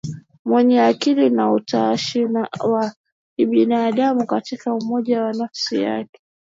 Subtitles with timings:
[0.45, 2.25] mwenye akili na utashi
[2.61, 2.93] wa
[3.35, 6.21] kibinadamu Katika umoja wa nafsi yake